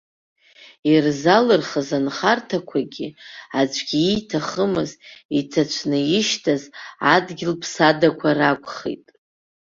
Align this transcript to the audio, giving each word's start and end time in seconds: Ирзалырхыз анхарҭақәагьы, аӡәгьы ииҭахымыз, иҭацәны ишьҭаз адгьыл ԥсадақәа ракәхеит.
Ирзалырхыз 0.91 1.89
анхарҭақәагьы, 1.97 3.07
аӡәгьы 3.59 3.99
ииҭахымыз, 4.03 4.91
иҭацәны 5.39 5.99
ишьҭаз 6.19 6.63
адгьыл 7.13 7.53
ԥсадақәа 7.61 8.29
ракәхеит. 8.39 9.05